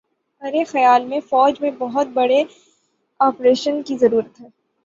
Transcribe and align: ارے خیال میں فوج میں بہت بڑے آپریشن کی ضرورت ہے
ارے 0.41 0.63
خیال 0.63 1.05
میں 1.05 1.19
فوج 1.29 1.61
میں 1.61 1.71
بہت 1.79 2.07
بڑے 2.13 2.43
آپریشن 3.19 3.81
کی 3.83 3.97
ضرورت 3.97 4.41
ہے 4.41 4.47